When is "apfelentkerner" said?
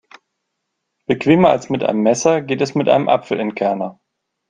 3.07-3.99